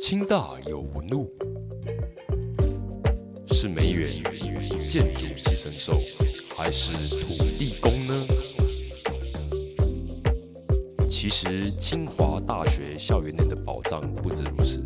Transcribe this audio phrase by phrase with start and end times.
[0.00, 1.30] 清大有纹路，
[3.48, 4.10] 是梅园
[4.88, 5.94] 建筑系神兽，
[6.56, 8.26] 还是土地公呢？
[11.08, 14.82] 其实清华大学校园内的宝藏不止如此。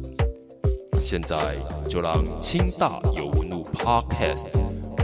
[1.01, 1.57] 现在
[1.89, 4.47] 就让清大有纹路 Podcast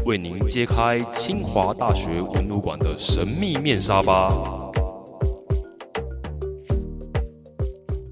[0.05, 4.71] 为您揭开清华大学文路馆的神秘面纱吧。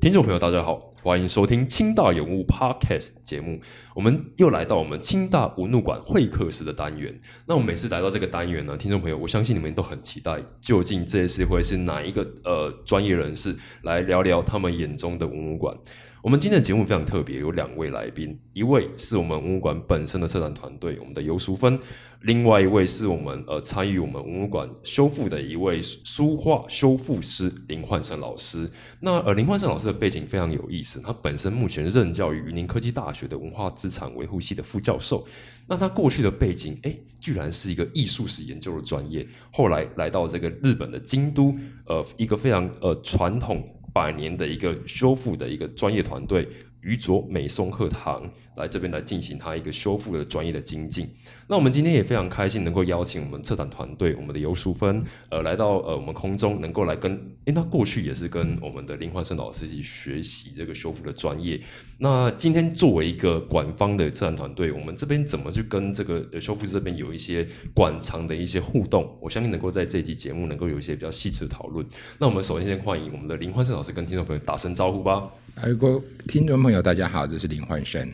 [0.01, 3.59] 听众朋友，大家好，欢迎收听清大有物 Podcast 节目。
[3.95, 7.19] 我们又来到我们清大文物馆会客室的单元。
[7.47, 15.75] 那我们每次来到这个单元呢，听众朋友，我相信你们都很期待，究竟这一次会是哪一个呃专业人士来聊聊他们眼中的文物馆。
[16.23, 21.79] 我们今天的节目非常特别，有两位来宾，一位是我们文物馆本身的策展团队，我们的游淑芬；
[22.21, 28.71] 另外一位是我们呃参与我们文物馆修复的一位书画修复师林焕生老师。
[29.01, 35.27] 那呃林焕生老师的背景非常有意思，他本身目前任教于云林科技大学的文化资产维护系的副教授。
[35.67, 41.55] 那他过去的背景，哎，居然是一个艺术史研究的专业，后来来到这个日本的京都，
[41.87, 43.67] 呃，一个非常呃传统。
[43.93, 46.49] 百年的一个修复的一个专业团队，
[46.83, 48.23] 于卓美松鹤堂
[48.57, 51.09] 来这边来进行他一个修复的专业的精进。
[51.47, 57.11] 那我们今天也非常开心能够邀请我们策展团队，我们的尤淑芬，呃，来到呃我们空中，能够来跟，
[57.45, 61.61] 因为他过去也是跟我们的林焕生老师一起学习这个修复的专业。
[61.99, 69.19] 那今天作为一个馆方的策展团队，我们这边怎么去跟这个修复这边有一些馆藏的一些互动？
[69.21, 71.85] 我相信能够在这期节目能够有一些比较细致的讨论。
[72.19, 75.29] 那我们首先先欢迎我们的林焕生老师跟听众朋友打声招呼吧。
[75.57, 78.07] 还有个听众朋友，大家好，这是林焕生。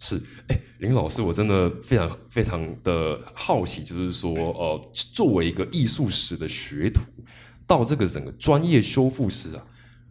[0.00, 7.00] 是，哎，林老师，我真的非常非常的好奇，就是说，呃，作为一个艺术史的学徒，
[7.66, 9.64] 到这个整个专业修复师啊，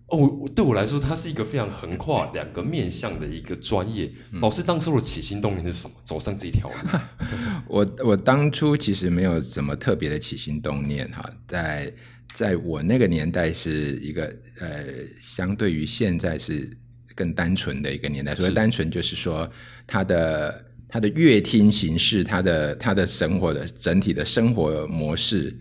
[0.07, 4.11] 哦，对我来说，它是一个非常横跨两个面向的一个专业。
[4.41, 5.95] 老师当初的起心动念是什么？
[6.03, 6.99] 走上这条路？
[7.67, 11.93] 我我当初其实没有什么特别的起心动念哈，在
[12.33, 14.25] 在我那个年代是一个
[14.59, 14.85] 呃，
[15.21, 16.67] 相对于现在是。
[17.15, 19.49] 更单纯的一个年代，所以单纯就是说，
[19.85, 25.53] 他的他的乐听形式，他的他的生活的整体的生活模式，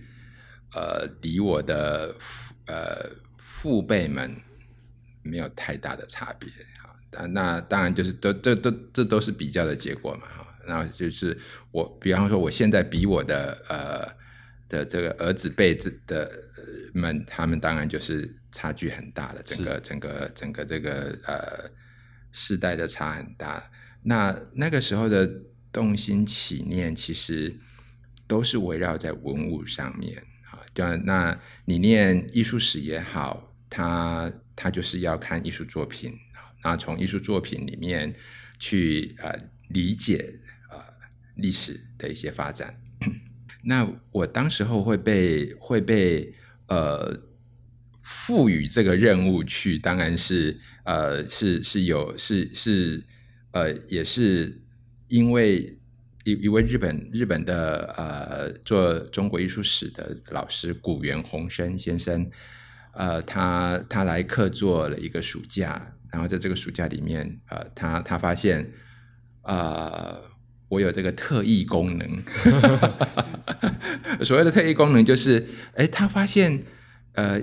[0.75, 2.15] 呃，离我的
[2.67, 4.35] 呃父辈们
[5.23, 6.49] 没有太大的差别
[6.83, 7.27] 啊。
[7.27, 10.47] 那当然就是都这都这都是比较的结果嘛哈。
[10.67, 11.39] 那就是
[11.71, 14.09] 我比方说，我现在比我的呃
[14.69, 16.31] 的这个儿子辈子的
[16.95, 18.37] 们，他们当然就是。
[18.53, 21.71] 差距很大的，整个整个整个这个呃
[22.31, 23.71] 世代的差很大。
[24.03, 25.27] 那那个时候的
[25.73, 27.59] 动心起念，其实
[28.27, 30.61] 都是围绕在文物上面啊。
[30.75, 36.15] 就那你念艺术史也好，他他就是要看艺术作品
[36.63, 38.15] 那从艺术作品里面
[38.59, 39.35] 去呃
[39.69, 40.39] 理解
[40.71, 40.79] 呃
[41.37, 42.79] 历史的一些发展。
[43.65, 46.35] 那我当时候会被会被
[46.67, 47.19] 呃。
[48.03, 53.05] 赋予这个任务去，当然是呃，是是有是是
[53.53, 54.61] 呃，也是
[55.07, 55.79] 因为
[56.25, 62.29] 一一位日本日本的呃做中国艺术史的老师古原宏生先生，
[62.95, 68.69] 呃，他他来客做了一个暑假，然后在这个暑假里面，呃，他他发现
[69.43, 70.21] 呃，
[70.69, 72.23] 我有这个特异功能，
[74.25, 76.65] 所谓的特异功能就是，哎，他发现
[77.13, 77.41] 呃。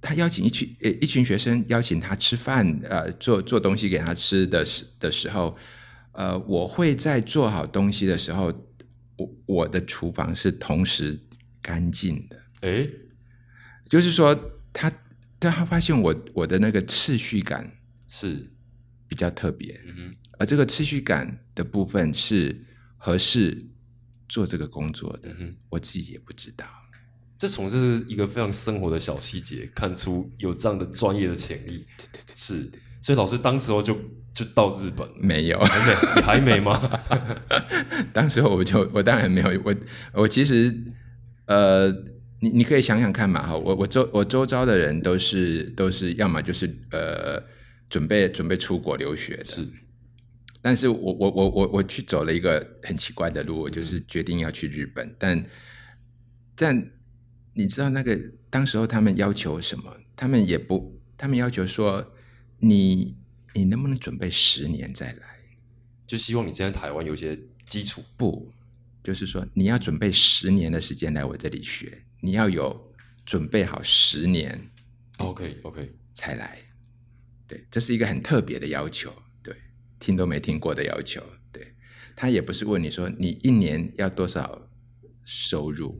[0.00, 5.56] 他邀请一群呃一群学生邀请他吃饭，呃做做东西给他吃的时的时候，
[6.12, 8.46] 呃我会在做好东西的时候，
[9.16, 11.18] 我我的厨房是同时
[11.60, 12.36] 干净的。
[12.60, 12.88] 哎，
[13.88, 14.34] 就是说
[14.72, 14.92] 他
[15.38, 17.70] 他发现我我的那个次序感
[18.08, 18.50] 是。
[19.10, 22.56] 比较特别，嗯而这个次序感的部分是
[22.96, 23.60] 合适
[24.28, 25.34] 做这个工作的，
[25.68, 26.64] 我自己也不知道。
[27.40, 31.86] 这从这是一个非常生活的小细节，看出有这样的专业的潜力。
[31.96, 32.70] 对对对，是。
[33.00, 33.96] 所以老师当时候就
[34.34, 37.00] 就到日本，没有，还没，你还没吗？
[38.12, 39.74] 当时候我就我当然没有，我
[40.12, 40.70] 我其实
[41.46, 41.90] 呃，
[42.40, 47.42] 你你可以想想看嘛哈，我我周我周遭的人都是都是要么就是呃
[47.88, 49.66] 准备准备出国留学的，是。
[50.60, 55.42] 但是我我我我我去走了一个很奇怪的路，我就是决定要去日本，但
[56.54, 56.76] 在。
[57.54, 58.18] 你知道那个
[58.48, 59.96] 当时候他们要求什么？
[60.16, 62.14] 他们也不，他们要求说
[62.58, 63.16] 你
[63.54, 65.40] 你能不能准备十年再来？
[66.06, 68.02] 就希望你在台湾有些基础。
[68.16, 68.52] 不，
[69.02, 72.92] 就是说你要准备十年的时间来我这里学，你要有
[73.24, 74.70] 准备好十年。
[75.18, 76.58] OK OK 才来。
[77.46, 79.12] 对，这是一个很特别的要求。
[79.42, 79.54] 对，
[79.98, 81.22] 听都没听过的要求。
[81.50, 81.74] 对，
[82.14, 84.68] 他也不是问你说你一年要多少
[85.24, 85.98] 收入，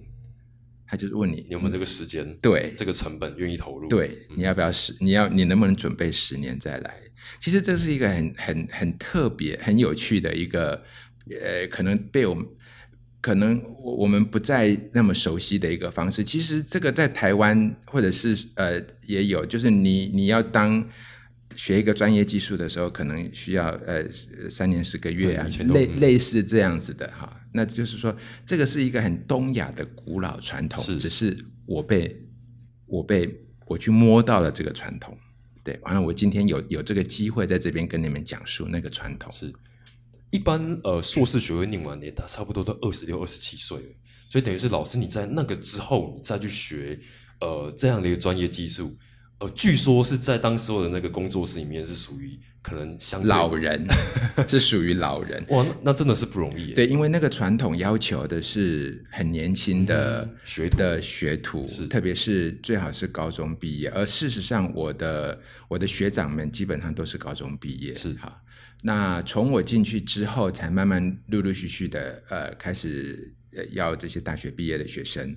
[0.90, 3.88] 他就是问你你有没有这个时间，对这个成本愿意投入？
[3.88, 4.92] 对，你要不要十？
[4.98, 6.96] 你要你能不能准备十年再来？
[7.38, 10.82] 其实这是一个很很很特别、很有趣的一个，
[11.40, 12.44] 呃，可能被我们
[13.20, 16.24] 可能我我们不再那么熟悉的一个方式。
[16.24, 20.84] 其实这个在台湾或者是呃也有，就是你你要当
[21.60, 24.02] 学一个专业技术的时候，可能需要呃
[24.48, 27.38] 三年十个月啊类嗯类似这样子的哈。
[27.52, 28.16] 那就是说，
[28.46, 31.36] 这个是一个很东亚的古老传统，是只是
[31.66, 32.18] 我被
[32.86, 33.28] 我被
[33.66, 35.14] 我去摸到了这个传统。
[35.62, 39.30] 对，完了，我今天有有这个机会在这边跟你们讲述那个传统。
[39.30, 39.52] 是
[40.30, 43.94] 一般呃硕士学位念完也差不多都二十六、二十七岁了，
[44.30, 46.98] 所以等于是老师你在那个之后，你再去学
[47.40, 48.96] 呃这样的一个专业技术，
[49.40, 53.82] 呃，据说是在当时候的那个工作室里面是属于可能相对老人
[54.46, 56.74] 是属于老人，哇，那那真的是不容易耶。
[56.74, 63.88] 对，因为那个传统要求的是很年轻的、嗯学徒的学徒，是特别是最好是高中毕业。
[63.88, 68.42] 而事实上，我的我的学长们基本上都是高中毕业，是哈。
[68.82, 75.34] 那从我进去之后，才慢慢陆陆续续的呃开始呃要这些大学毕业的学生。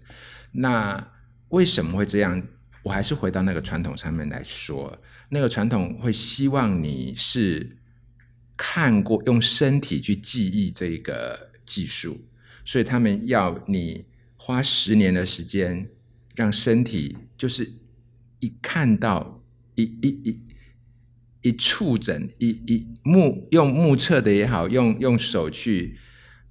[0.51, 1.01] 那
[1.49, 2.45] 为什么会这样？
[2.83, 4.95] 我还是回到那个传统上面来说，
[5.29, 7.77] 那个传统会希望你是
[8.55, 12.25] 看过用身体去记忆这个技术，
[12.65, 15.89] 所以他们要你花十年的时间，
[16.35, 17.71] 让身体就是
[18.39, 19.41] 一看到
[19.75, 20.41] 一一一
[21.41, 25.97] 一触诊一一目用目测的也好，用用手去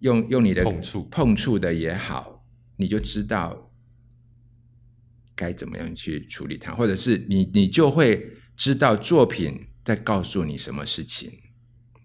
[0.01, 2.45] 用用你的碰触碰触的也好，
[2.77, 3.71] 你就知道
[5.35, 11.33] 该怎么样去处理它，或者是你你就会知道作品在告诉你什么事情。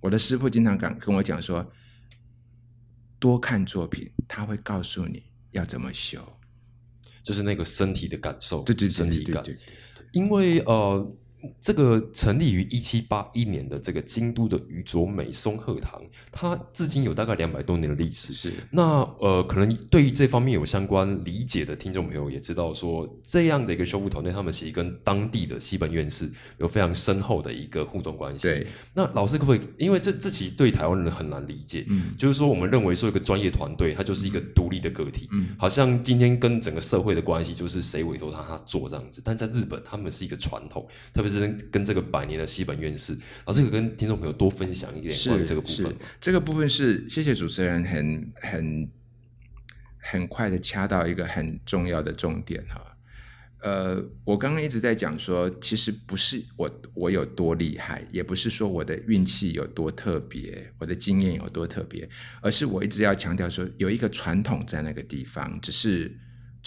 [0.01, 1.71] 我的师傅经常讲跟我讲说，
[3.19, 6.21] 多看作品，他会告诉你要怎么修。
[7.23, 9.43] 就是那个身体的感受，对对对身体感。
[9.43, 9.57] 对对
[9.97, 11.17] 对，因为呃，
[11.61, 16.01] 这个成立于一七八一年的这个京都的宇佐美松鹤堂，
[16.31, 18.33] 它至今有大概两百多年的历史。
[18.33, 28.47] 是那呃，可能对于这方面有相关理解的听众朋友也知道说，这样的一个修复团队，他们其实跟当地的西本院士有非常深厚的一个互动关系。
[28.47, 29.61] 对，那老师可不可以？
[29.77, 41.36] 因为这这其实对台湾人很难理解，嗯就是说我们认为说一个专业团队，它就是一个独立的个体，嗯好像今天跟整个社会的关系就是谁委托他他做这样子，但在日本他们是一个传统，特别是
[41.71, 45.99] 跟这个百年的西本院士，老师可以跟听众朋友多分享一点是关于这个部分吗？
[46.19, 48.89] 这个部分是谢谢主持人很很
[49.97, 52.81] 很快的掐到一个很重要的重点哈。
[53.59, 62.07] 呃，我刚刚一直在讲说，其实不是我我有多厉害，也不是说我的运气有多特别，我的经验有多特别，
[62.39, 66.15] 而是我一直要强调说，有一个传统在那个地方，只是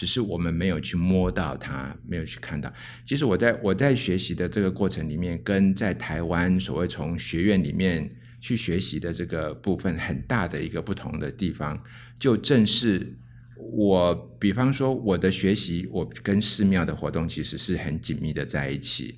[0.01, 2.73] 只是我们没有去摸到它，没有去看到。
[3.05, 8.11] 其实我在我在学习的这个过程里面，跟在台湾所谓从学院里面
[8.41, 11.79] 去学习的这个部分很大的一个不同的地方，
[12.19, 13.15] 就正是
[13.59, 19.17] 我，比方说我的学习，我跟寺庙的活动其实是很紧密的在一起，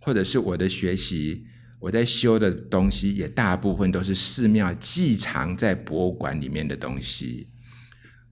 [0.00, 1.44] 或者是我的学习。
[1.78, 7.48] 我在修的东西也大部分都是寺庙寄藏在博物馆里面的东西，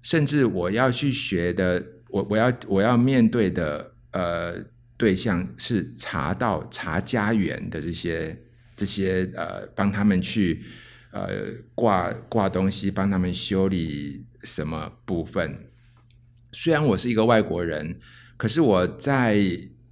[0.03, 4.55] 甚至我要去学的，我我要我要面对的呃
[4.97, 8.37] 对象是茶道茶家园的这些
[8.77, 10.63] 这些呃帮他们去
[11.13, 11.29] 呃
[11.75, 15.67] 挂挂东西，帮他们修理什么部分。
[16.53, 18.01] 虽然我是一个外国人，
[18.37, 19.39] 可是我在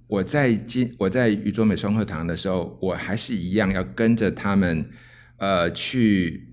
[0.07, 4.89] 我在今我在宇宙美双课堂的时候，我还是一样要跟着他们
[5.37, 6.48] 呃去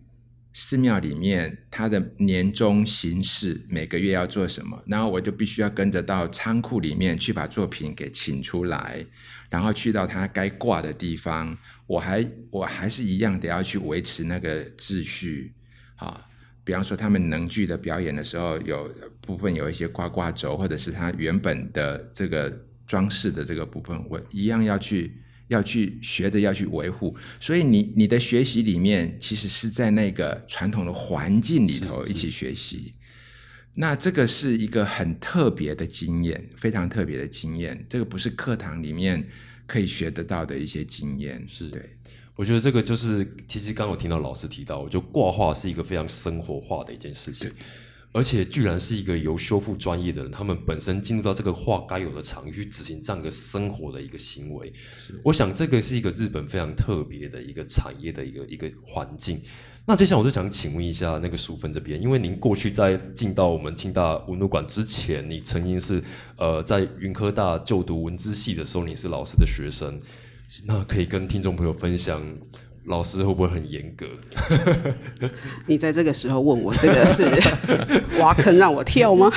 [0.59, 9.05] 寺庙里面他的年终行事，每个月要做什么，然后我就必须要跟着到仓库里面去把作品给请出来，
[9.51, 11.55] 然后去到他该挂的地方，
[11.87, 15.53] 我还我还是一样得要去维持那个秩序
[15.97, 16.27] 啊。
[16.65, 22.51] 比方说，他们能剧的表演的时候，有部分有一些挂挂轴，或者是他原本的这个
[22.87, 25.13] 装饰的这个部分，我一样要去
[25.49, 27.17] 要去学着要去维护。
[27.41, 32.93] 所以你你的学习里面，其实是在那个传统的环境里头一起学习。
[33.79, 37.85] 那这个是一个很特别的经验，非常特别的经验。
[37.89, 39.23] 这个不是课堂里面
[39.67, 41.45] 可以学得到的一些经验。
[41.47, 41.83] 是对，
[42.35, 47.53] 我觉得这个就是，其实刚刚有听到老师提到，我觉得挂画是一个非常生活化的一件事情。
[48.13, 54.73] 而且居然是一个由修复专业的人，他们本身进入到这个画该有的场域去执行这样一个生活的一个行为。
[55.23, 59.41] 我想这个是一个日本非常特别的一个产业的一个一个环境。
[59.89, 66.03] 那接下来我就想请问一下那个淑芬这边，因为您过去在进到我们清大文物馆之前，你曾经是
[66.39, 69.97] 呃在云科大就读文资系的时候，你是老师的学生，
[70.65, 72.21] 那可以跟听众朋友分享，
[72.87, 74.07] 老师会不会很严格？
[75.67, 77.25] 你在这个时候问我这个是
[78.21, 79.31] 挖坑让我跳吗？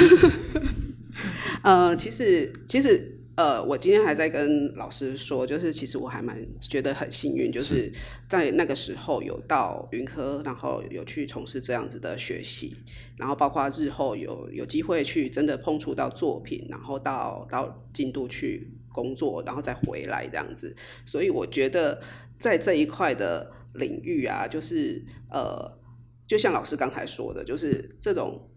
[1.63, 3.15] 呃，其实其实。
[3.39, 7.89] 呃，我今天还在跟老师说，就是其实我还蛮觉得很幸运，就是
[8.27, 12.75] 在那个时候有到云科，然后有去从事这样子的学习，
[13.15, 20.75] 然后包括日后有有机会去真的碰触到作品，然后到到京都去工作，然后再回来这样子。
[21.05, 22.01] 所以我觉得
[22.39, 25.77] 在这一块的领域啊，就是呃，
[26.25, 28.49] 就像老师刚才说的，就是这种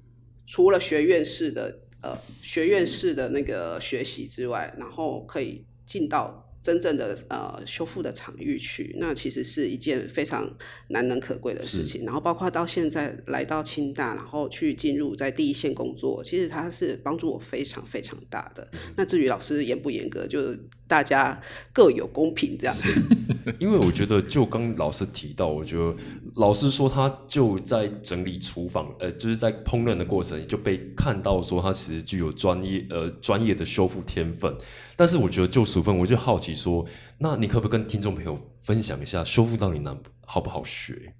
[0.46, 1.80] 除了学院式的。
[2.04, 6.51] 呃，学院式的那个学习之外，然后可以进到。
[6.62, 10.48] 真正的呃修复的场域去，那其实是一件非常
[10.88, 12.04] 难能可贵的事情。
[12.04, 18.66] 然后包括到现在来到清大，然后去进入在第一线工作，其实它是帮助我非常非常大的。
[18.96, 21.40] 那至于老师严不严格，就是大家
[21.72, 22.76] 各有公平这样。
[23.58, 25.96] 因为我觉得，就刚老师提到，我觉得
[26.36, 34.56] 老师说他就在整理厨房，呃，就是在烹饪的过程就被看到说他其实具有专业呃专业的修复天分。
[34.94, 36.86] 但是我觉得就淑芬，我就好奇说，
[37.18, 41.14] 那你可不可以跟听众朋友分享一下修复到底难好不好学？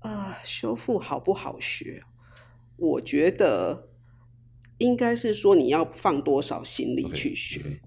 [0.00, 2.02] 啊，修复好不好学？
[2.76, 3.88] 我觉得
[4.78, 7.80] 应该是说你要放多少心力去学，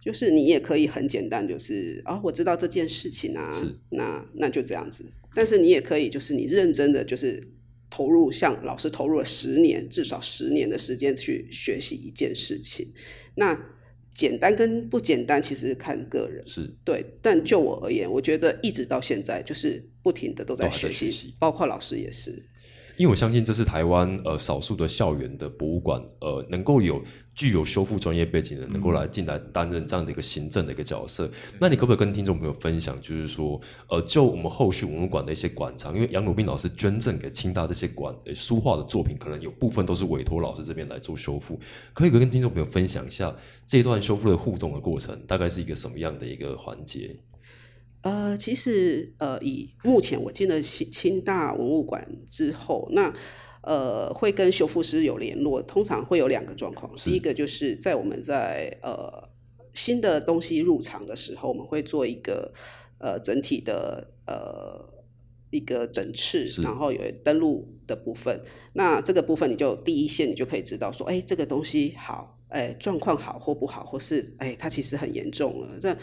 [0.00, 5.04] 就是你也可以很简单，就是啊，我知道这件事情啊，那那就这样子。
[5.34, 7.52] 但是你也可以，就是你认真的，就是
[7.90, 12.92] 投入，像老师投入了十年，至少十年的时间去学习一件事情，
[13.34, 13.58] 那。
[14.12, 16.42] 简单跟不简单，其实看个人。
[16.46, 22.42] 是对，但就我而言，我觉得一直到现在，就是不停的都在学习，包括老师也是。
[23.00, 27.02] 因为我相信这是台湾呃少数的校园的博物馆，呃能够有
[27.34, 31.30] 具有修复专业背景的，能够来进来担任这样的一个行政的一个角色。
[31.58, 41.58] 那你可不可以跟听众朋友分享，就是说，呃，就我们后续文物馆的一些馆藏，因为杨鲁斌老师捐赠给清大这些馆书画的作品，可能有部分都是委托老师这边来做修复，
[41.94, 47.18] 可以跟听众朋友分享一下这段修复的互动的过程，大概是一个什么样的一个环节？
[48.02, 53.14] 呃，其实呃，以目前我进了清清大文物馆之后，那
[53.62, 56.90] 呃会跟修复师有联络，通常会有两个状况。
[56.96, 59.28] 第一个就是在我们在呃
[59.74, 62.52] 新的东西入场的时候，我们会做一个
[62.98, 65.04] 呃整体的呃
[65.50, 68.40] 一个整治，然后有登录的部分。
[68.72, 75.76] 那这个部分你就第一线，你就可以知道说，哎，这个东西好，哎，状况好或不好，或是哎，它其实很严重了。
[75.78, 75.94] 这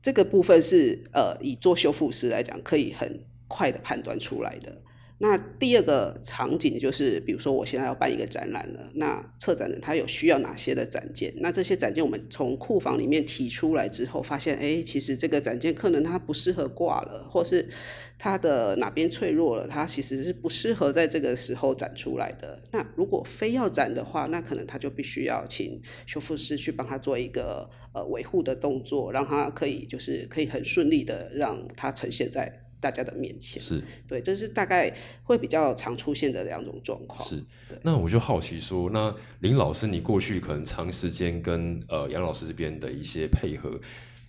[0.00, 4.80] 这个部分是呃，以做修复师来讲，可以很快的判断出来的。
[5.20, 11.34] 那第二个场景就是，比如说我现在要办一个展览了，那策展人他有需要哪些的展件？
[11.38, 17.68] 那这些展件我们从库房里面提出来之后，发现哎，其实这个展件可能它不适合挂了，或是
[18.16, 22.62] 它的哪边脆弱了，它其实是不适合在这个时候展出来的。
[22.70, 32.67] 那如果非要展的话，那可能他就必须要请修复师去帮他做一个呃维护的动作，让他可以就是可以很顺利的让它呈现在。
[32.80, 34.94] 大家的面前是对，这是大概
[35.24, 37.28] 会比较常出现的两种状况。
[37.28, 37.44] 是，
[37.82, 43.80] 那我就好奇说，那林老师，你过去可能长时间跟呃杨老师这边的一些配合，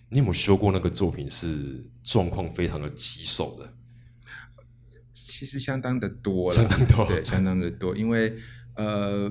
[0.08, 3.72] 你有没有修过那个作品是状况非常的棘手的？
[5.12, 7.96] 其实相当的多了，相当多，对，相当的多。
[7.96, 8.36] 因为
[8.74, 9.30] 呃，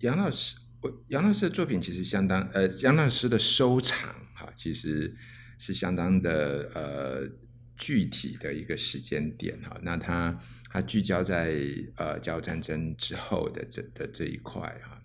[0.00, 5.14] 杨老师，我杨老师的作品其实相当呃，杨老师的收藏哈，其实
[5.58, 7.41] 是相当的呃。
[7.82, 10.38] 具体的一个时间点哈，那它
[10.70, 11.52] 它聚焦在
[11.96, 15.02] 呃甲午战争之后的这的这一块哈，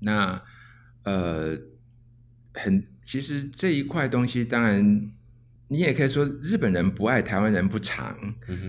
[0.00, 0.42] 那
[1.02, 1.58] 呃
[2.54, 5.12] 很其实这一块东西，当然
[5.68, 8.16] 你也可以说日本人不爱台湾人不长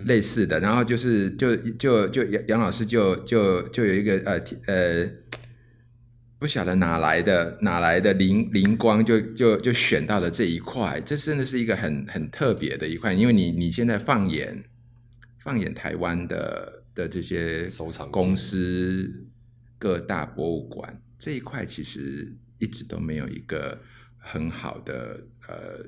[0.04, 5.10] 类似的，然后就是就就就杨杨老师就就就有一个呃呃。
[6.40, 13.14] 不晓得哪来的哪来的灵灵光，就就就选到了这一块，这真的是一个很很特别的一块。
[13.14, 14.64] 因为你你现在放眼
[15.40, 19.28] 放眼台湾的的这些收藏公司、
[19.78, 23.78] 各大博物馆这一块，其实一直都没有一个
[24.18, 25.86] 很好的呃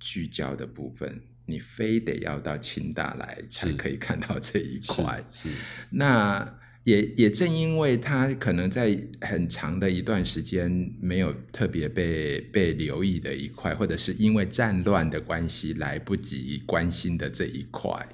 [0.00, 1.22] 聚焦的部分。
[1.44, 5.22] 你非得要到清大来才可以看到这一块。
[5.30, 5.48] 是
[5.90, 18.08] 那也也正因为他可能在很长的一段时间没有特别被被留意的一块，或者是因为战乱的关系来不及关心的这一块，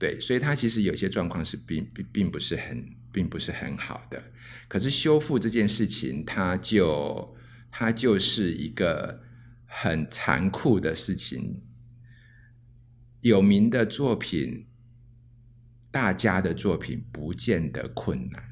[0.00, 4.20] 对，所以他其实有些状况是并并并不是很并不是很好的。
[4.66, 7.36] 可是修复这件事情，它就
[7.70, 9.22] 它就是一个
[9.64, 11.62] 很残酷的事情。
[13.20, 14.66] 有名的作品。
[15.96, 18.44] 大家的作品不见得困难，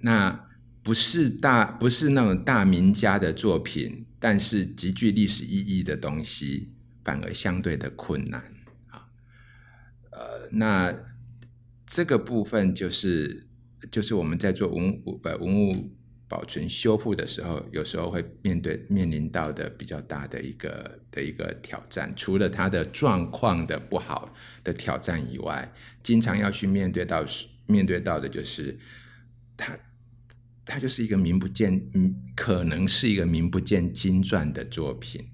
[0.00, 0.48] 那
[0.80, 6.72] 不是大不是那种大名家的作品，但是极具历史意义的东西，
[7.02, 8.40] 反而相对的困难
[8.90, 9.08] 啊。
[10.12, 10.94] 呃，那
[11.84, 13.48] 这个部分就是
[13.90, 15.97] 就是我们在做文物呃文物。
[16.28, 22.12] 保存修复的时候，有时候会面对面临到的比较大的一个的一个挑战。
[22.14, 24.32] 除了它的状况的不好
[24.62, 27.24] 的挑战以外，经常要去面对到
[27.66, 28.78] 面对到的就是
[29.56, 29.78] 它，
[30.66, 35.26] 它就是一个名不见嗯，可能是一个名不见经传的作品。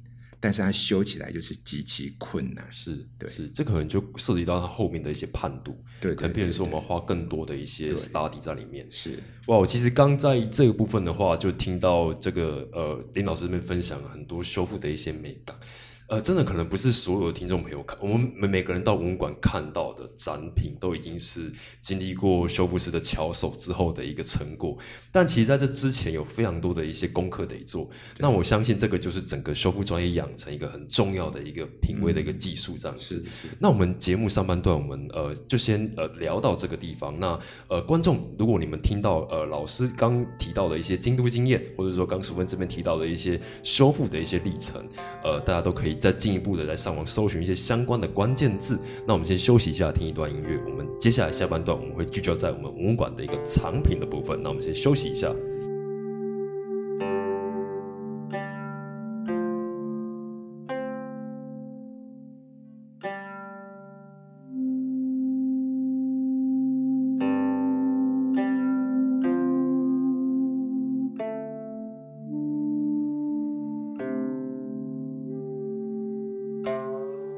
[0.45, 8.87] 但是它修起来就是极其困难，是对，是这可能就涉及到它后面的一些判读，对，可能变成说我们花更多的一些 study 在里面。
[8.91, 9.19] 是。
[9.47, 15.57] 哇，我其实刚在这个部分的话，就听到这个呃林老师这边分享了很多修复的一些美感。
[16.07, 24.77] 呃，真的可能不是所有的听众朋友看，我们每每个人到文物馆看到的展品，都已经是经历过修复师的巧手之后的一个成果。
[25.11, 27.89] 但其实在这之前，有非常多的一些功课得做。
[28.19, 33.25] 那我相信这个就是整个修复专业养成一个很重要的一个品味的一个技术，这样子。
[33.59, 37.19] 那我们节目上半段，我们呃就先呃聊到这个地方。
[37.19, 44.87] 那呃，观众，如果你们听到呃老师刚提到的一些京都经验，或者说刚淑芬这边提到的一些修复的一些历程，
[45.25, 45.94] 呃，大家都可以。
[45.95, 48.79] 再进一步的来上网搜寻一些相关的关键字。
[49.07, 50.59] 那我们先休息一下，听一段音乐。
[50.67, 54.41] 我们接下来下半段我们会聚焦在我们文物馆的一个藏品的部分。
[54.43, 55.35] 那我们先休息一下。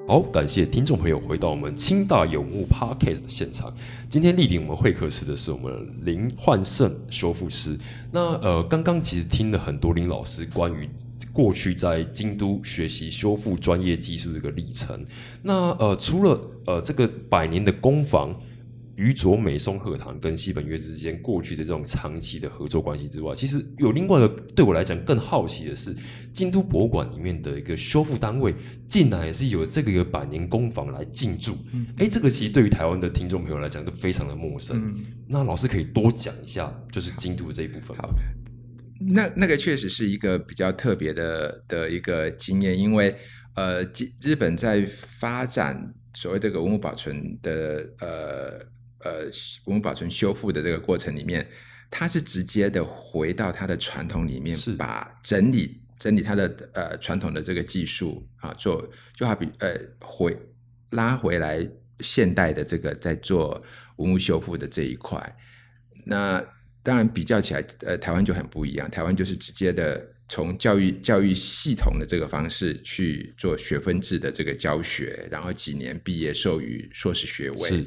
[0.08, 3.74] 好，感谢听众朋友回到我们清大有木 Podcast 的现场。
[4.08, 7.76] 今天莅临我们会客室的是我们林焕胜修复师。
[8.12, 10.88] 那呃，刚刚其实听了很多林老师关于
[11.32, 15.04] 过去在京都学习修复专业技术的一个历程。
[15.42, 18.32] 那呃，除了呃这个百年的工坊。
[18.96, 25.94] 于佐美松鹤堂跟西本月之间过去的这种长期的合作关系之外，其实有另外一个对我来讲更好奇的是，
[26.32, 28.54] 京都博物馆里面的一个修复单位，
[28.86, 31.58] 竟然也是有这个一个百年工坊来进驻。
[31.98, 34.94] 哎，这个其实对于台湾的听众朋友来讲都非常的陌生。
[35.28, 37.94] 那老师可以多讲一下，就是京都的这一部分。
[37.98, 38.08] 好，
[38.98, 43.14] 那那个确实是一个比较特别的的一个经验，因为
[43.56, 43.82] 呃，
[44.22, 48.74] 日本在发展所谓这个文物保存的呃。
[49.06, 49.30] 呃，
[49.66, 51.46] 文物保存修复的这个过程里面，
[51.90, 60.36] 它是直接的回到它的传统里面，是把整理整理它的呃传统的这个技术啊，做就好比呃回
[60.90, 61.66] 拉回来
[62.00, 63.62] 现代的这个在做
[63.96, 65.36] 文物修复的这一块。
[66.04, 66.44] 那
[66.82, 77.86] 当然比较起来，呃，台湾就很不一样，台湾就是直接的从教育教育系统的这个方式去做学分制的这个教学，然后几年毕业授予硕士学位。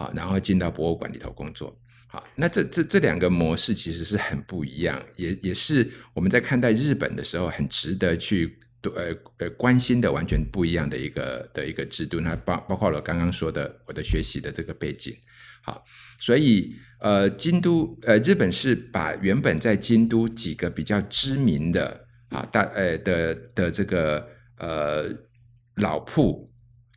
[0.00, 1.70] 好，然后进到博物馆里头工作。
[2.06, 12.18] 好，那这这这两个模式其实是很不一样，也也是我们在看待日本的时候很值得去呃呃关心的，完全不一样的一个的一个制度。
[12.18, 15.14] 那包包括了刚刚说的我的学习的这个背景。
[15.62, 15.84] 好，
[16.18, 25.14] 所以呃，京都呃，日本是把原本在京都几个比较知名的啊大呃的的这个呃
[25.74, 26.48] 老铺。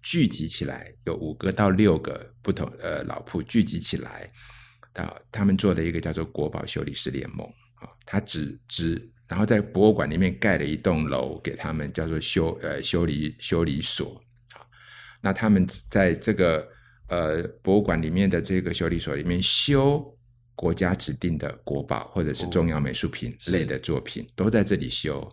[0.02, 4.28] 聚集起来有五个到六个不同呃老铺聚集起来，
[4.94, 14.22] 啊，他们做了一个叫做国宝修理师联盟啊，他只只然后在博物馆里面盖了一栋楼给他们叫做修呃修理修理所
[14.54, 14.62] 啊，
[15.22, 16.70] 那他们在这个
[17.08, 20.04] 呃博物馆里面的这个修理所里面修
[20.54, 25.28] 国家指定的国宝或者是重要美术品类的作品，都在这里修。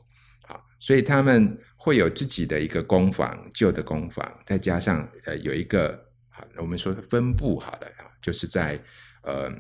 [0.83, 6.10] 所以他们会有自己的一个工坊，旧的工坊，再加上呃有一个好，
[6.57, 8.83] 我们说分布好的啊，就是在
[9.22, 9.50] 呃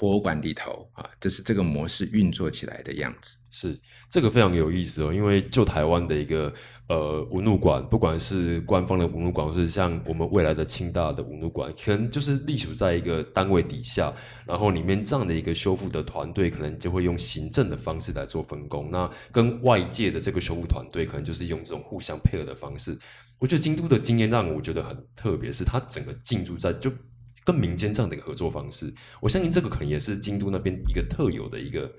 [0.00, 3.36] 博物馆里头啊，这是这个模式运作起来的样子。
[3.50, 6.50] 是这个非常有意思哦，因为就台湾的一个
[6.88, 14.10] 呃文物馆，不管是官方的文物馆，或是像我们未来的清大的文物馆，可能就是隶属在一个单位底下，
[14.46, 18.90] 然后里面这样的一个修复的团队，可能就会用行政的方式来做分工。
[18.90, 22.98] 那跟外界的这个修复团队，可能就是用这种互相配合的方式。
[23.38, 26.90] 我觉得京都的经验让我觉得很特别，是它整个进驻在就
[27.44, 28.92] 跟民间这样的一个合作方式。
[29.20, 31.90] 我相信这个可能也是京都那边一个特有的一个。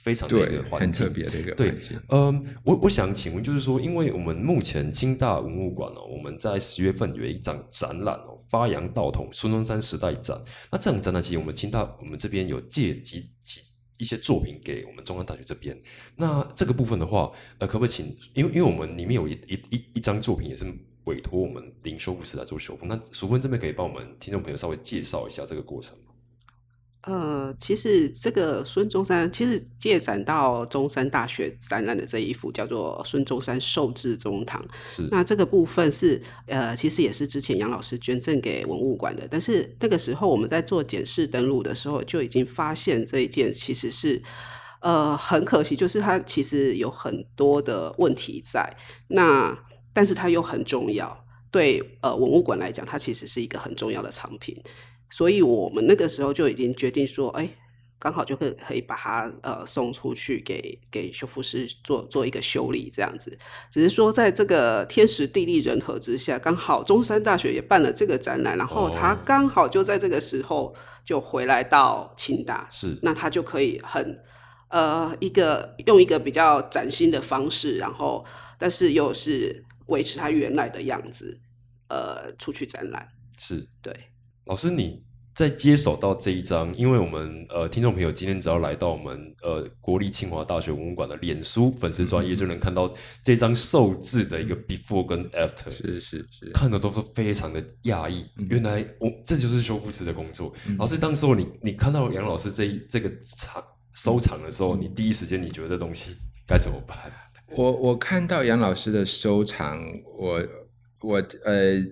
[0.00, 1.76] 非常的一个环境，很特别的一个对。
[2.08, 10.40] 嗯，我我想请问，就是说，因为我们目前清大文物馆哦，我们在十月份有一场展览哦，发扬道统孙中山时代展。
[10.70, 13.60] 那这场展览其实我们清大我们这边有借几几
[13.98, 15.78] 一些作品给我们中央大学这边。
[16.14, 18.16] 那这个部分的话，呃，可不可以请？
[18.34, 20.64] 因为因为我们里面有一一一一张作品也是
[21.08, 22.86] 委托我们林修复师来做修复。
[22.86, 26.04] 那淑芬这边可以帮我们听众朋友稍微介绍一下这个过程吗？
[27.02, 34.60] 呃，其实这个孙中山，其实借展到中山大学展览的这一幅叫做《孙中山寿制中堂》。
[34.94, 39.26] 是，那这个部分是呃，其实也是之前杨老师捐赠给文物馆的。
[39.30, 44.20] 但是那个时候我们在做检视登录的时候，就已经发现这一件其实是
[44.80, 48.76] 呃很可惜，就是它其实有很多的问题在。
[49.06, 49.56] 那
[49.98, 54.56] 但是它又很重要，对呃文物馆来讲，它其实是一个很重要的藏品。
[55.10, 57.50] 所以我们那个时候就已经决定说，哎，
[57.98, 63.36] 刚好就可可以把它呃送出去给给修复师做做一个修理这样子。
[63.72, 70.72] 只是说在这个天时地利人和之下，刚好中山大学也办了这个展览，然后他刚好就在这个时候
[71.04, 74.16] 就回来到清大，是那他就可以很
[74.68, 78.24] 呃一个用一个比较崭新的方式，然后
[78.60, 81.38] 但是又是维持它原来的样子，
[81.88, 83.06] 呃，出去展览。
[83.38, 83.94] 是对。
[84.46, 98.26] 老师，你在接手到这一张，因为我们呃听众朋友今天只要来到我们呃国立清华大学文物馆的脸书粉丝专业，就能看到这张寿字的一个 before 跟 after，是是是，看的都是非常的讶异。
[98.48, 100.52] 原来我这就是修复师的工作。
[100.78, 103.62] 老师，当时候你你看到杨老师这一这个藏
[103.94, 106.98] 收藏的时候，你第一时间你觉得这东西该怎么办？
[107.50, 109.80] 我我看到杨老师的收藏，
[110.16, 110.48] 我
[111.00, 111.84] 我呃。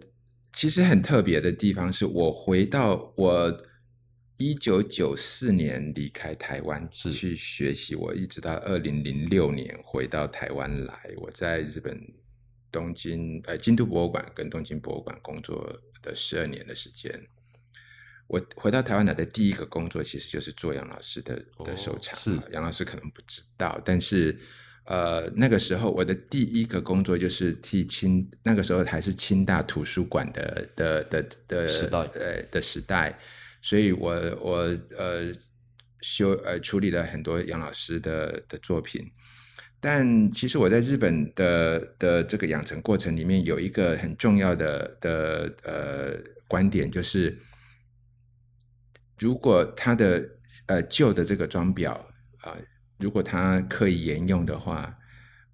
[0.53, 3.65] 其实很特别的地方是我回到我
[4.39, 11.13] 一九九四年离开台湾去学习，我一直到二零零六年回到台湾来。
[11.19, 12.01] 我在日本
[12.73, 17.13] 东京呃京都博物馆跟东京博物馆工作的十二年的时间。
[18.27, 22.19] 我回到台湾来的第一个工作其实就是做杨老师的的收藏。
[22.19, 24.41] 是杨老师可能不知道，但是。
[24.87, 33.19] 呃，那个时候我的第一个工作就是替清，那个时候还是清大图书馆的的的的时代，呃的时代，
[33.61, 34.57] 所以我我
[34.97, 35.35] 呃
[36.03, 39.05] 修呃处理了很多杨老师的的作品，
[39.81, 47.37] 但其实我在日本的的这个养成过程里面有一个很重要的的呃观点，就是
[49.19, 50.25] 如果他的
[50.67, 51.91] 呃旧的这个装裱
[52.39, 52.57] 啊。
[52.99, 54.93] 如果它可以沿用的话，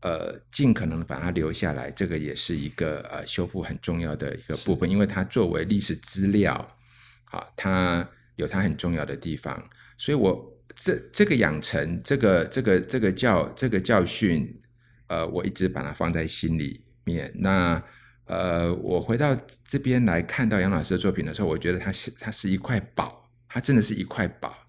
[0.01, 6.77] 呃，尽可能把它留下来，这个也是一个呃修复很重要的一个部分，因为它作为历史资料，
[7.25, 9.63] 好，它有它很重要的地方。
[9.97, 14.61] 所以我这这个养成，这个这个这个教这个教训，
[15.07, 17.33] 呃，我一直把它放在心里面。
[17.37, 17.81] 那
[18.25, 24.62] 呃，我回到这边来看到杨老师的作品的时候，我觉得它是它是一块宝，它真的是一块宝。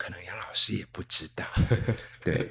[0.00, 1.44] 可能杨老师也不知道，
[2.24, 2.50] 对，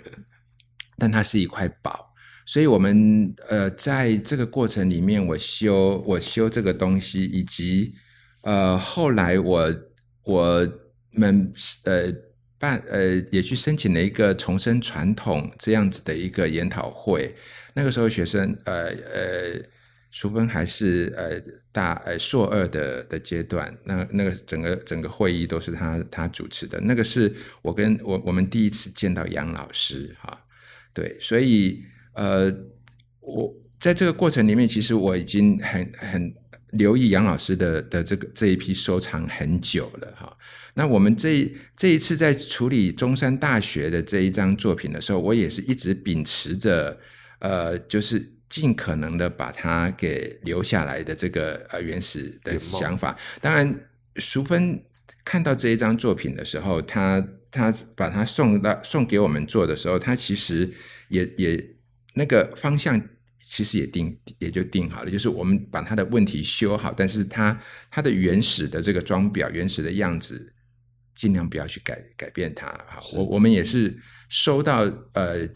[0.99, 2.13] 但它是一块宝，
[2.45, 7.95] 所以我们呃在这个过程里面，我修我修这个东西，以及
[8.41, 9.73] 呃后来我
[10.21, 10.71] 我
[11.09, 11.51] 们
[11.85, 12.13] 呃
[12.59, 17.35] 办呃也去申请了一个重生传统这样子的一个研讨会，
[17.73, 19.63] 那个时候学生呃呃。
[20.11, 21.39] 淑芬还是呃
[21.71, 30.43] 大呃硕二的的阶段，那那个整个整个会议都是他他主持的，那个是我跟我我们第一次见到杨老师哈，
[30.93, 31.77] 对，所以
[32.13, 32.51] 呃
[33.19, 36.33] 我在这个过程里面，其实我已经很很
[36.71, 40.33] 留意杨老师的的这个这一批收藏很久了哈。
[40.73, 46.97] 那我们这这一次在处理中山大学的这一张作品的时候，我也是一直秉持着
[47.37, 48.38] 呃就是。
[48.49, 53.79] 尽可能的把它给留下来的这个呃原始的想法，当然，
[54.15, 54.83] 淑芬
[55.23, 60.69] 看到这一张作品的时候，他他把它送到送给我们做的时候，他其实
[61.09, 61.75] 也也
[62.15, 62.99] 那个方向
[63.43, 67.59] 其实也定也就定好了，就是我们把他的问题修好，但是他
[67.91, 70.51] 他的原始的这个装裱原始的样子，
[71.13, 72.67] 尽量不要去改改变它。
[72.87, 73.95] 好，我我们也是
[74.27, 74.79] 收到
[75.13, 75.47] 呃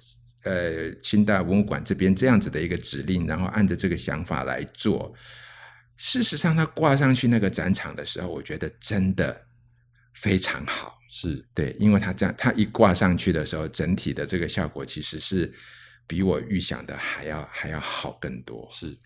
[0.44, 5.12] 呃清代文物馆这边这样子的一个指令，然后按照这个想法来做。
[5.96, 9.38] 事实上，它挂上去那个展场的时候，我觉得真的
[10.14, 11.00] 非常好。
[11.10, 15.54] 是对，因为它这样，它一挂上去的时候，整体的这个效果其实是
[16.08, 18.68] 比我预想的还要还要好更多。
[18.72, 18.98] 是，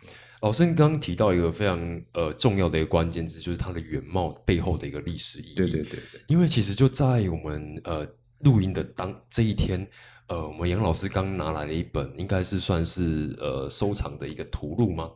[0.41, 5.55] 老师你刚刚提到一个非常呃重要的一个关键字，就是它的原貌背后的一个历史意义。
[5.55, 8.07] 对对对对，因为其实就在我们呃
[8.39, 9.85] 录音的当这一天，
[10.27, 15.09] 呃，我们杨老师刚拿来了一本，应该是算是呃收藏的一个图录吗？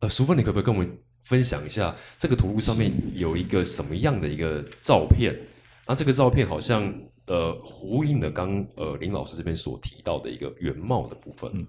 [0.00, 5.34] 呃，淑芬，你可不可以跟我们分享一下这个图录上面有一个什么样的一个照片？
[5.86, 6.92] 那这个照片好像
[7.26, 11.50] 呃呼应了刚呃林老师这边所提到的一个原貌的部分。
[11.54, 11.66] 嗯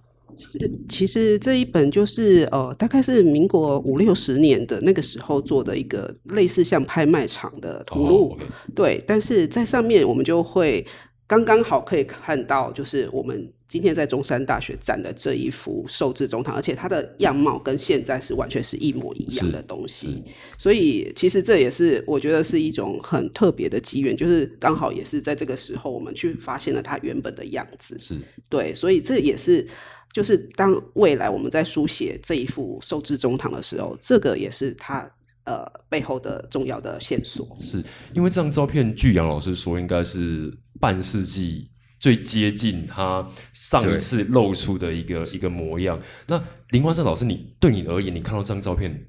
[0.89, 8.37] 其实这一本就是呃，大概是民国五六十年的那个时候做的一个类似像拍卖场的图录，
[8.75, 9.01] 对。
[9.07, 10.85] 但是在上面我们就会
[11.27, 20.23] 刚刚好可以看到，就是我们今天在中山大学展的这一幅寿制中堂，而且它的样貌跟现在是完全是一模一样的东西。
[20.57, 27.97] 所以其实这也是我觉得是一种很特别的机缘，就是刚好也是在这个时候我们去发现了它原本的样子。
[27.99, 28.15] 是
[28.47, 29.67] 对，所以这也是
[30.13, 35.09] 就是当未来我们在书写这一幅寿制中堂的时候，这个也是它
[35.45, 37.47] 呃背后的重要的线索。
[37.59, 37.83] 是
[38.13, 45.99] 因为这张照片，据杨老师说，应该是半世纪最接近他上一次露出的一个一个模样。
[46.27, 49.07] 那林光胜老师，你对你而言，你看到这张照片，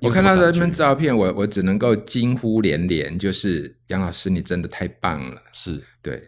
[0.00, 5.42] 我看到这这张照片，我我只能够惊呼连连，就是杨老师，你真的太棒了。
[5.52, 6.22] 是对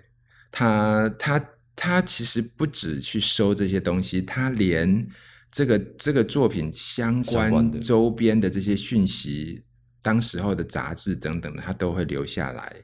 [0.51, 5.07] 他，他他其实不止去收这些东西，他连
[5.53, 9.63] 这个这个作品相关周边的这些讯息，
[10.03, 12.75] 当时候的杂志等等的，他都会留下来。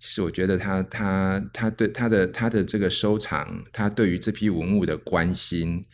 [0.00, 5.84] 其实我觉得他他他对他的他的这个收藏，他对于这批文物的关心，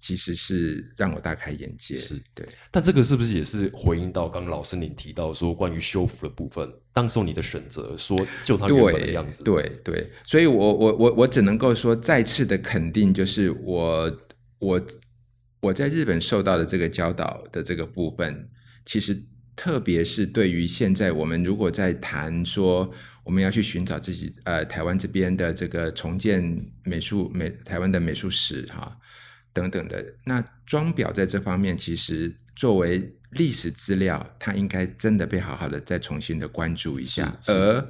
[0.00, 1.96] 其实是让我大开眼界。
[1.96, 2.44] 是对。
[2.72, 6.68] 但这个是不是也是回应到刚刚老师您提到说关于修复的部分？
[6.92, 14.20] 当时候你的选择说就他原本的对样子，对对，所以我我我我只能够说再次的肯定，就是我
[14.58, 14.86] 我
[15.60, 18.50] 我在日本受到的这个教导的这个部分，
[18.84, 19.22] 其实
[19.54, 22.90] 特别是对于现在我们如果在谈说
[23.30, 26.42] 我们要去寻找自己呃台湾这边的这个重建
[26.82, 28.90] 美术美台湾的美术史哈、
[29.52, 37.40] 等等的，那装裱在这方面其实作为历史资料，它应该真的被好好的再重新的关注一下。
[37.46, 37.86] 而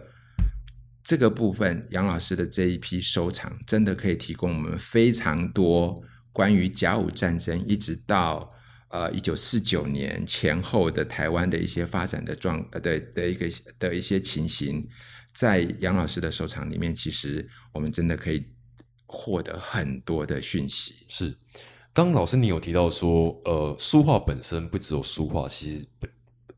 [1.03, 8.47] 这个部分，杨老师的这一批收藏，真的可以提供我们非常多关于甲午战争一直到
[8.89, 13.49] 呃一九四九年前后的台湾的一些发展的状呃的的一个
[13.79, 14.87] 的一些情形，
[15.33, 18.45] 在杨老师的收藏里面，其实我们真的可以
[19.07, 21.07] 获得很多的讯息。
[21.09, 21.37] 是，
[21.93, 25.87] 刚刚老师你有提到说，呃，书画本身不只有书画，其实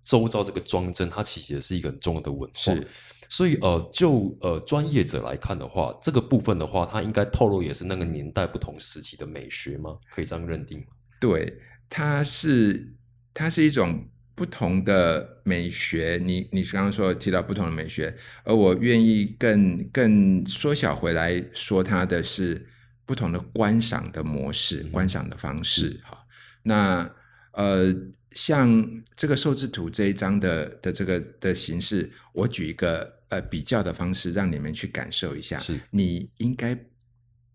[0.03, 2.75] 周遭这个装帧，它其实也是一个很重要的文化。
[2.75, 2.89] 是，
[3.29, 9.97] 所以呃，就呃专业者来看的话，这个部分的话，它应该透露也是那个年代不同时期的美学吗？
[10.11, 10.87] 可以这样认定吗？
[11.21, 11.57] 对，
[11.89, 12.93] 它是
[13.33, 16.21] 它是一种不同的美学。
[16.23, 18.14] 你你刚刚说提到不同的美学，
[18.45, 22.66] 而我愿意更更缩小回来说，它的是
[23.05, 26.01] 不同的观赏的模式、观赏的方式。
[26.05, 26.18] 哈，
[26.62, 27.14] 那
[27.53, 27.95] 呃，
[28.31, 35.59] 像这个寿制图这一张的的这个的形式，我举一个呃比较的方式，让你们去感受一下。
[35.59, 36.75] 是你应该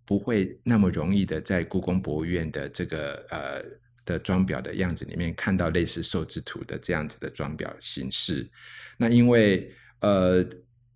[0.06, 3.64] 不会那么容易的在故宫博物院的这个呃
[4.08, 8.50] 的装裱的样子里面看到类似寿字图的这样子的装裱形式。
[8.98, 10.44] 那因为呃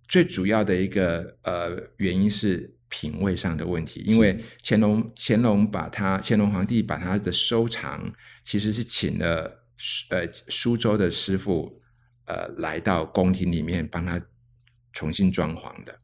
[0.07, 8.11] 最主要的一个呃原因是品味上的问题，因为乾隆乾隆把他乾隆皇帝把他的收藏
[8.43, 9.65] 其实是请了
[10.09, 11.71] 呃苏州的师傅
[12.25, 14.21] 呃来到宫廷里面帮他
[14.93, 15.99] 重新装潢的。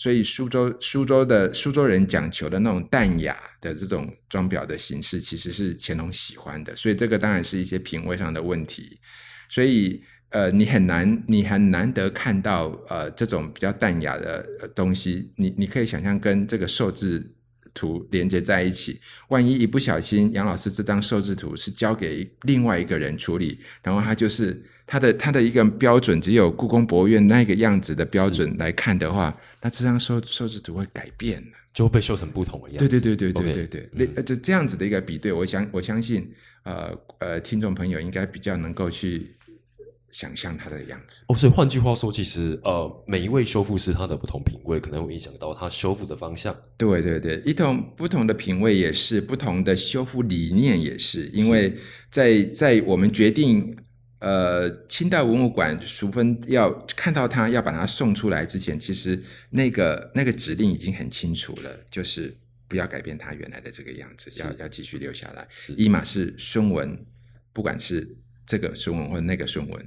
[0.00, 6.74] 所以苏州苏州的苏州人讲求的那种淡雅的这种装裱的形式，其实是乾隆喜欢的。
[6.74, 8.98] 所以这个当然是一些品味上的问题。
[9.50, 15.34] 所以呃，你很难你很难得看到呃这种比较淡雅的、呃、东西。
[15.36, 17.34] 你你可以想象跟这个寿字
[17.80, 24.62] 图连接在一起，万一一不小心杨老师这张寿制图是交给另外一个人处理，然后他就是。
[24.92, 31.40] 他的他的一个标准只有故宫博物院那个样子的标准来看的话，那这张收收制图会改变，
[31.72, 32.88] 就会被修成不同的样子。
[32.88, 36.28] 对对对对对对对，嗯那、就这样子的一个比对，我相我相信，
[36.64, 39.30] 呃呃，听众朋友应该比较能够去
[40.10, 41.24] 想象它的样子。
[41.28, 46.54] 哦，所以换句话说，其实呃，每一位修复师他的不同品味，可能会影响到他修复的方向。
[46.76, 51.76] 对对对，一同不同的品味也是，不同的修复理念也是，因为
[52.10, 53.76] 在在我们决定
[54.18, 65.46] 呃清代文物馆淑芬要看到它要把它送出来之前，其实那个那个指令已经很清楚了，就是不要改变它原来的这个样子，要要继续留下来。
[65.76, 66.98] 一码是孙文，
[67.52, 69.86] 不管是这个孙文或者那个孙文。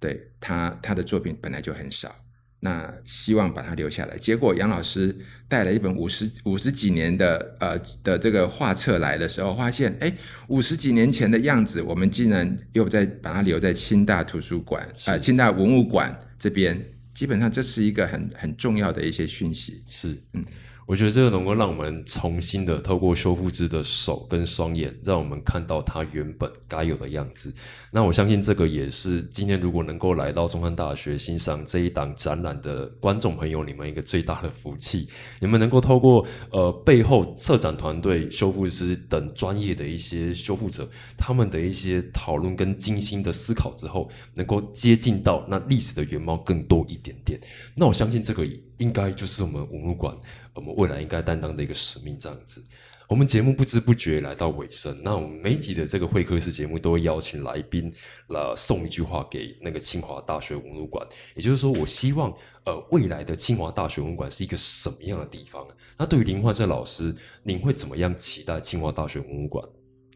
[0.00, 2.12] 对他，他的作品本来就很少，
[2.58, 4.16] 那希望把他留下来。
[4.16, 5.14] 结果杨老师
[5.46, 10.12] 带了一本五十五十几年的呃的这个画册来的时候，发现哎，
[10.48, 16.82] 五十几年前的样子，我们竟然又在把它留在清大图书馆啊，清大文物馆这边。
[17.12, 19.84] 基本上这是一个很很重要的一些讯息。
[19.90, 20.42] 是，嗯。
[20.90, 27.54] 我觉得这个能够让我们重新的透过修复师的手跟双眼，让我们看到它原本该有的样子。
[27.92, 35.08] 那我相信这个也是今天如果能够来到中山大学欣赏这一档展览的观众朋友，你们一个最大的福气。
[35.40, 47.38] 你们能够透过呃背后策展团队、修复师等专业的一些修复者，他们的一些讨论跟精心的思考之后，能够接近到那历史的原貌更多一点点。
[47.76, 48.44] 那我相信这个
[48.78, 50.12] 应该就是我们文物馆。
[50.60, 52.62] 我们未来应该担当的一个使命，这样子。
[53.08, 57.92] 我们节目不知不觉来到尾声，那我们每集的这个会客室节目都会邀请来宾
[58.28, 61.04] 来送一句话给那个清华大学文物馆。
[61.34, 62.32] 也就是说，我希望
[62.64, 65.66] 呃未来的清华大学文物馆是一个什么样的地方？
[65.98, 69.66] 那对于林焕胜老师，您会怎么样期待清华大学文物馆？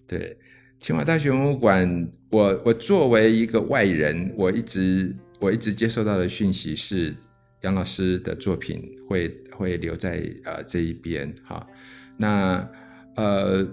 [0.06, 0.38] 对
[0.78, 7.16] 清华大学文物馆，我我作为一个外人，我一直我一直接受到的讯息是。
[7.64, 11.66] 杨老师的作品会会留在呃这一边哈，
[12.18, 12.68] 那
[13.16, 13.66] 呃，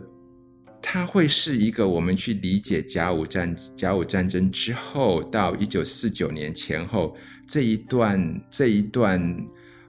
[0.82, 9.48] 它会是一个我们去理解甲午战甲午战争之后到一九四九年前后这一段这一段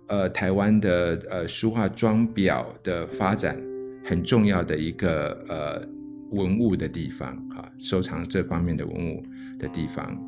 [0.09, 3.57] 呃台湾的呃书画装裱的发展
[4.05, 5.89] 很重要的一个呃
[6.33, 9.23] 文物的地方哈，收藏这方面的文物
[9.61, 10.19] 的地方，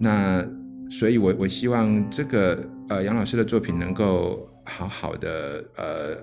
[0.00, 0.46] 那。
[0.90, 6.16] 所以，我我希望这个呃杨老师的作品能够好好的呃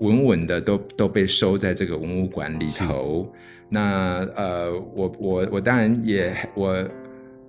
[0.00, 3.26] 稳稳的都都被收在这个文物馆里头。
[3.68, 6.88] 那呃，我我我当然也我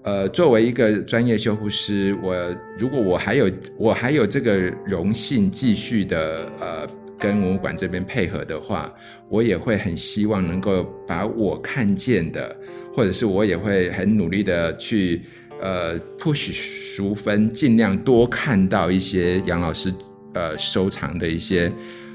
[0.04, 2.36] 呃作为一个专业修复师，我
[2.78, 6.88] 如果我还有我还有这个荣幸继续的呃
[7.20, 8.90] 跟文物馆这边配合的话，
[9.30, 12.56] 我也会很希望能够把我看见的，
[12.94, 15.22] 或者是我也会很努力的去。
[15.62, 19.94] 呃，push 淑芬尽量多看到一些杨老师
[20.34, 21.72] 呃收藏的一些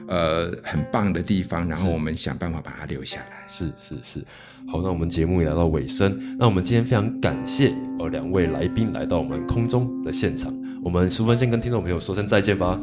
[0.09, 3.45] 呃很棒的地方，然后我们想办法把它留下来。
[3.49, 4.25] 是是是，
[4.67, 10.53] 好，那我们节目也来到尾声，那我们今天非常感谢呃两位来宾来到我们空中的现场，
[10.83, 12.81] 我们淑芬先跟听众朋友说声再见吧。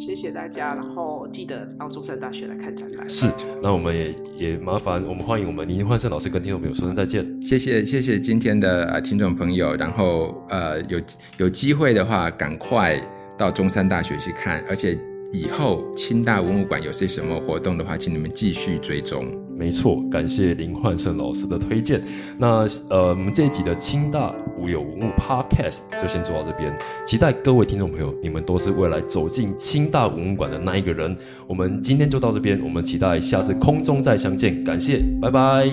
[0.00, 3.06] 谢谢大家，然后记得到中山大学来看展览。
[3.06, 3.30] 是，
[3.62, 7.22] 那我们也也麻烦我们欢迎我们林焕胜老师跟听众朋友说声再见。
[7.42, 10.98] 谢谢谢谢今天的呃听众朋友，然后呃有
[11.36, 12.98] 有机会的话，赶快
[13.36, 14.98] 到中山大学去看，而且。
[15.32, 19.26] 以后清大文物馆有些什么活动的话，请你们继续追踪。
[19.56, 22.02] 没错，感谢林焕胜老师的推荐。
[22.38, 31.14] 那呃，我们这一集的清大无有文物 Podcast 就先做到这边，期待各位听众朋友，你们都是未来走进清大文物馆的那一个人。
[31.46, 34.64] 我们今天就到这边，我们期待下次空中再相见。
[34.64, 35.70] 感谢，拜拜，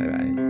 [0.00, 0.49] 拜拜。